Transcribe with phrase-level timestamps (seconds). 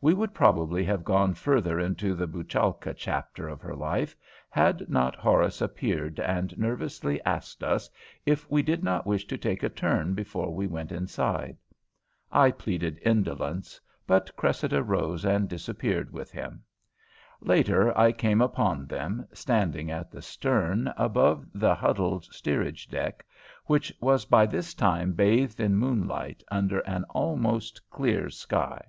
[0.00, 4.16] We would probably have gone further into the Bouchalka chapter of her life,
[4.48, 7.88] had not Horace appeared and nervously asked us
[8.26, 11.56] if we did not wish to take a turn before we went inside.
[12.32, 16.64] I pleaded indolence, but Cressida rose and disappeared with him.
[17.40, 23.24] Later I came upon them, standing at the stern above the huddled steerage deck,
[23.66, 28.84] which was by this time bathed in moonlight, under an almost clear sky.